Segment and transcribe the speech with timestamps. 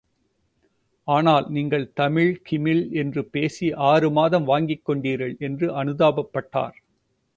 [1.07, 6.75] ஆனால் நீங்கள் தமிழ் கிமிழ் என்று பேசி ஆறுமாதம் வாங்கிக் கொண்டீர்கள் என்று அனுதாபப்பட்டார்.